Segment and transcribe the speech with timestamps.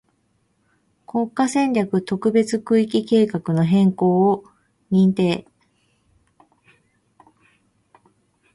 [1.05, 4.43] 国家戦略特別区域計画の変更を
[4.91, 5.45] 認定